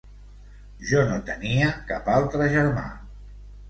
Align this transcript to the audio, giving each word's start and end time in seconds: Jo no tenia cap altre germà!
Jo 0.93 1.03
no 1.11 1.21
tenia 1.29 1.71
cap 1.93 2.11
altre 2.19 2.53
germà! 2.59 2.91